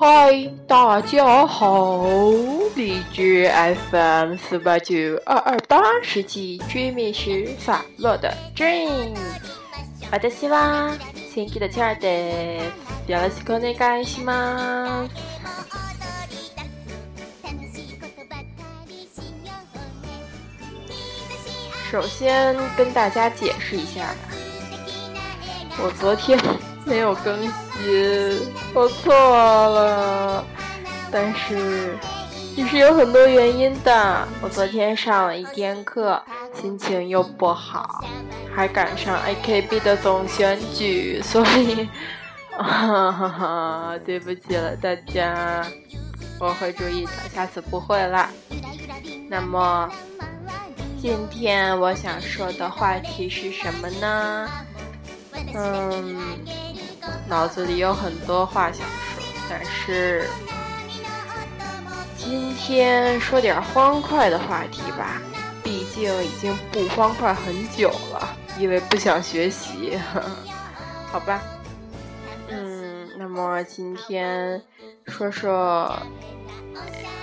[0.00, 2.02] 嗨，大家好！
[2.74, 3.50] 荔枝
[3.90, 9.16] FM 四八九二二八世纪追觅时法洛的 Dream，
[10.10, 10.92] 私は
[11.32, 12.70] 新規的チャーで
[13.06, 13.12] す。
[13.12, 15.10] よろしくお願いします。
[21.90, 24.16] 首先跟大家解释一下吧，
[25.78, 26.38] 我昨天
[26.84, 27.38] 没有更
[28.73, 30.43] 我错了，
[31.11, 31.97] 但是
[32.55, 34.27] 也是有很多原因的。
[34.41, 36.21] 我昨天上了一天课，
[36.53, 38.03] 心情又不好，
[38.55, 41.89] 还赶上 AKB 的总选举，所以，
[42.57, 45.65] 哈哈哈，对不起了大家，
[46.39, 48.29] 我会注意的，下次不会了。
[49.29, 49.91] 那么。
[51.01, 54.47] 今天我想说的话题是什么呢？
[55.55, 56.37] 嗯，
[57.27, 60.27] 脑子里有很多话想说，但是
[62.17, 65.21] 今天说点欢快的话题吧。
[65.63, 69.99] 毕竟已经不欢快很久了，因为不想学习，
[71.11, 71.41] 好吧？
[72.49, 74.61] 嗯，那么今天
[75.07, 75.95] 说说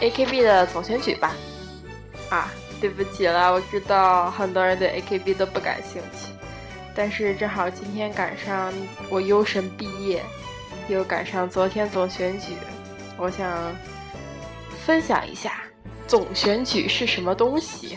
[0.01, 1.35] AKB 的总选举吧。
[2.31, 2.51] 啊。
[2.81, 6.29] 对不起了，我知道很多人对 AKB 都不感兴趣，
[6.99, 8.75] 但是正好今天赶上
[9.09, 10.21] 我优神毕业，
[10.89, 12.55] 又赶上昨天总选举，
[13.17, 13.73] 我想
[14.85, 15.63] 分享一下
[16.09, 17.97] 总选举是什么东西。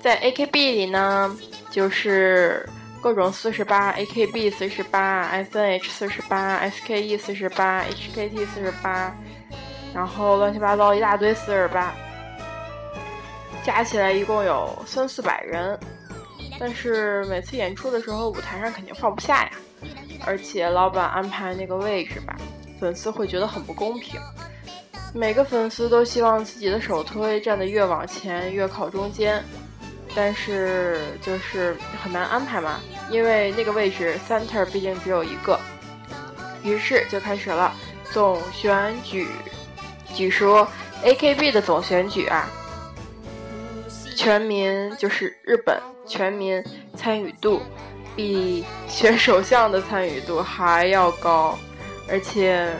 [0.00, 1.36] 在 AKB 里呢，
[1.68, 2.64] 就是
[3.02, 9.12] 各种四十八，AKB 四十八，SNH 四十八，SKE 四十八，HKT 四十八，
[9.92, 11.92] 然后乱七八糟一大堆四十八。
[13.64, 15.76] 加起来一共有三四百人，
[16.58, 19.50] 但是每次演出的时候，舞台上肯定放不下呀。
[20.26, 22.36] 而且老板安排那个位置吧，
[22.80, 24.20] 粉丝会觉得很不公平。
[25.12, 29.44] 每个粉丝都希望自己的首推站得越往前，越靠中间，
[30.14, 35.58] 但是就是很难安排嘛，因为那个位置 center 毕竟只有一个。
[36.62, 37.72] 于是就开始了
[38.10, 39.28] 总选举。
[40.14, 40.66] 据说
[41.04, 42.48] AKB 的总选举啊。
[44.14, 46.62] 全民就是日本全民
[46.96, 47.60] 参与度
[48.16, 51.58] 比选首相的参与度还要高，
[52.08, 52.72] 而且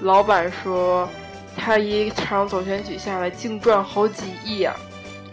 [0.00, 1.08] 老板说
[1.56, 4.74] 他一场总选举下来净赚好几亿啊！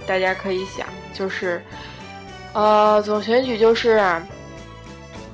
[0.06, 1.62] 大家可以想，就是
[2.54, 4.02] 呃总选举就是，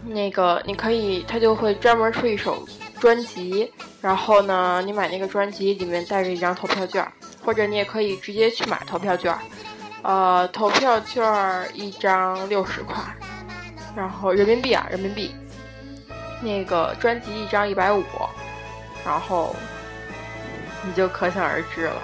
[0.05, 2.65] 那个你可以他就会专门出一首
[2.99, 3.71] 专辑，
[4.01, 7.05] 然后呢你买那个专辑里面带着一张投票券，
[7.43, 9.35] 或者你也可以直接去买投票券。
[10.05, 12.95] 呃，投票券一张六十块，
[13.95, 15.33] 然后人民币啊，人民币。
[16.43, 18.03] 那个专辑一张一百五，
[19.03, 19.55] 然后
[20.83, 21.99] 你就可想而知了。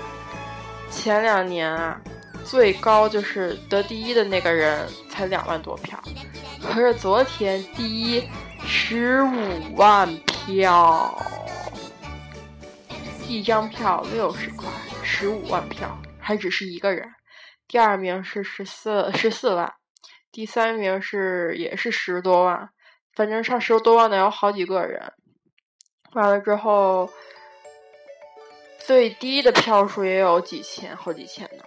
[0.89, 2.01] 前两年啊，
[2.43, 6.01] 最高就是得第一的那个人才两万多票，
[6.63, 8.27] 可是昨天第一
[8.65, 11.15] 十五万票，
[13.27, 14.67] 一张票六十块，
[15.03, 17.07] 十五万票，还只是一个人。
[17.71, 19.73] 第二名是十四十四万，
[20.29, 22.69] 第三名是也是十多万，
[23.15, 25.13] 反正上十多万的有好几个人。
[26.11, 27.09] 完了之后，
[28.85, 31.63] 最低的票数也有几千，好几千呢。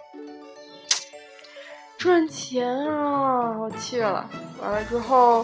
[1.97, 3.57] 赚钱啊！
[3.57, 4.29] 我去了。
[4.61, 5.43] 完了之后，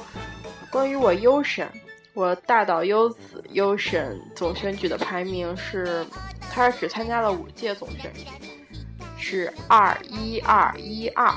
[0.70, 1.68] 关于我优神，
[2.14, 6.06] 我大岛优子优神总选举的排名是，
[6.52, 8.28] 他只参加了五届总选举。
[9.22, 11.32] 是二一二一二，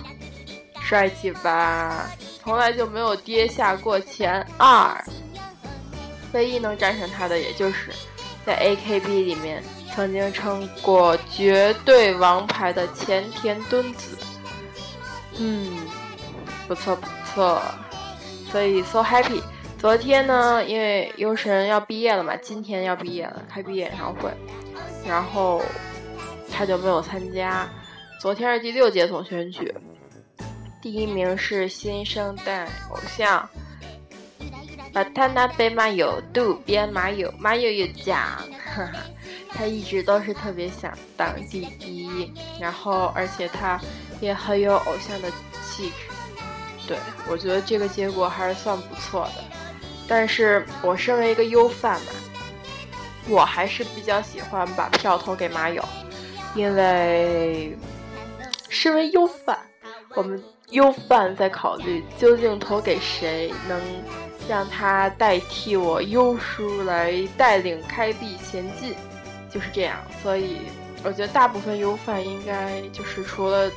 [0.80, 2.10] 帅气吧？
[2.42, 5.04] 从来就没有跌下过前二。
[6.32, 7.92] 唯一能战胜他的，也就是
[8.44, 9.62] 在 AKB 里面
[9.94, 14.16] 曾经称过绝对王牌的前田敦子。
[15.38, 15.86] 嗯，
[16.66, 17.62] 不错不错，
[18.50, 19.42] 所以 so happy。
[19.78, 24.30] 昨天呢，因为优神要毕业了嘛，今天要毕业了，开毕业演唱会，
[25.06, 25.62] 然后。
[26.54, 27.68] 他就没有参加。
[28.20, 29.74] 昨天是第六届总选举，
[30.80, 33.46] 第一名是新生代偶像，
[34.92, 38.18] 把他那杯马友渡边马友马友友奖，
[38.74, 38.92] 哈哈，
[39.50, 43.78] 他一直都是特别想当第一，然后而且他
[44.20, 45.30] 也很有偶像的
[45.62, 46.96] 气质，对
[47.28, 49.44] 我觉得这个结果还是算不错的。
[50.06, 52.12] 但是我身为一个优饭嘛，
[53.28, 55.84] 我还是比较喜欢把票投给马友。
[56.54, 57.76] 因为
[58.68, 59.58] 身为优饭，
[60.14, 63.80] 我们优饭在考虑究竟投给谁能
[64.48, 68.94] 让他代替我优叔来带领开币前进，
[69.50, 69.96] 就是这样。
[70.22, 70.58] 所以
[71.02, 73.70] 我觉得大部分优饭应该就是除了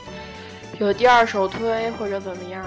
[0.79, 2.63] 有第二首推或者怎么样，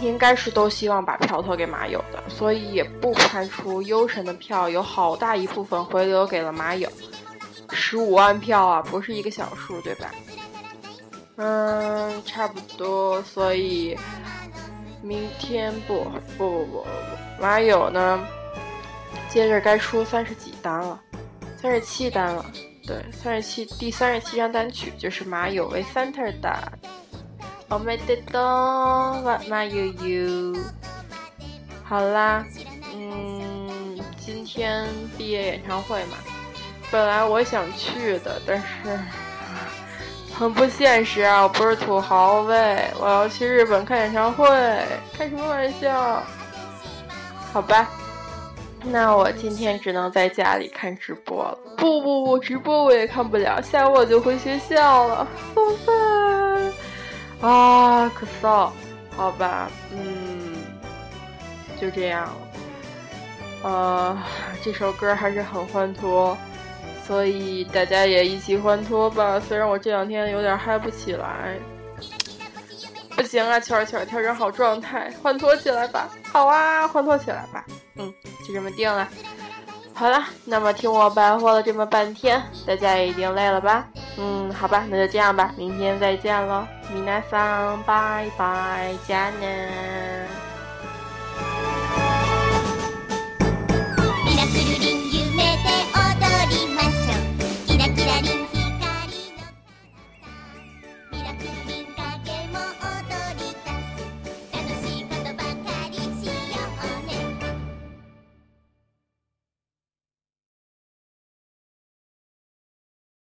[0.00, 2.22] 应该是都希望把票投给马友的。
[2.28, 6.90] 所以也不排除优神的票有好大一部分回流给了马友，
[7.70, 10.10] 十五万票啊，不是一个小数，对吧？
[11.36, 13.22] 嗯，差不多。
[13.22, 13.96] 所以。
[15.00, 16.02] 明天不
[16.36, 16.86] 不不不不，
[17.40, 18.26] 马友呢？
[19.28, 21.00] 接着该出三十几单了，
[21.62, 22.44] 三十七单了。
[22.84, 26.72] 对，三十七第三十七张单曲就是马友为 center 的。
[27.68, 28.42] 我没得懂，
[29.48, 30.56] 马友友。
[31.84, 32.44] 好啦，
[32.92, 34.84] 嗯，今天
[35.16, 36.18] 毕业演唱会嘛，
[36.90, 38.64] 本来我想去的，但是。
[40.38, 41.42] 很不现实啊！
[41.42, 44.46] 我不是土豪呗，我要去日本看演唱会，
[45.12, 46.22] 开什么玩笑？
[47.52, 47.90] 好吧，
[48.84, 51.58] 那我今天只能在家里看直播了。
[51.76, 55.26] 不不不，直播我也看不了，下午我就回学校了。
[55.52, 56.72] 送饭
[57.40, 58.72] 啊，可骚！
[59.16, 60.54] 好吧，嗯，
[61.80, 62.32] 就这样。
[63.64, 64.16] 呃，
[64.62, 66.38] 这首歌还是很欢脱。
[67.08, 69.40] 所以大家也一起欢脱吧。
[69.40, 71.58] 虽然我这两天有点嗨不起来，
[73.16, 76.10] 不行啊，圈圈调整好状态，欢脱起来吧。
[76.30, 77.64] 好啊，欢脱起来吧。
[77.96, 78.12] 嗯，
[78.46, 79.08] 就这么定了。
[79.94, 83.88] 好了，那么听我白活了这么半天，大家也一定累了吧？
[84.18, 86.68] 嗯，好吧，那就这样吧，明天再见了。
[86.92, 90.28] 米娜桑，拜拜，加年。
[101.38, 101.77] Thank you.